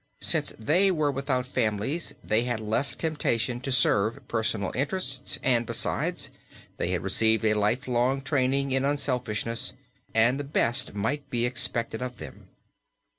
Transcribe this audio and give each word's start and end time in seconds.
Since 0.23 0.53
they 0.57 0.89
were 0.89 1.11
without 1.11 1.45
families 1.45 2.15
they 2.23 2.41
had 2.45 2.59
less 2.59 2.95
temptation 2.95 3.61
to 3.61 3.71
serve 3.71 4.27
personal 4.27 4.71
interests 4.73 5.37
and, 5.43 5.63
besides, 5.63 6.31
they 6.77 6.87
had 6.89 7.03
received 7.03 7.45
a 7.45 7.53
life 7.53 7.87
long 7.87 8.19
training 8.23 8.71
in 8.71 8.83
unselfishness, 8.83 9.73
and 10.11 10.39
the 10.39 10.43
best 10.43 10.95
might 10.95 11.29
be 11.29 11.45
expected 11.45 12.01
of 12.01 12.17
them. 12.17 12.49